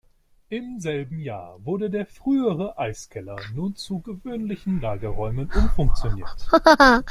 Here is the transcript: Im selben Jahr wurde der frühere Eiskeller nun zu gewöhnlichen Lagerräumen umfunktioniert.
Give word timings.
Im 0.49 0.79
selben 0.79 1.19
Jahr 1.19 1.63
wurde 1.63 1.91
der 1.91 2.07
frühere 2.07 2.79
Eiskeller 2.79 3.37
nun 3.53 3.75
zu 3.75 3.99
gewöhnlichen 3.99 4.81
Lagerräumen 4.81 5.51
umfunktioniert. 5.51 6.49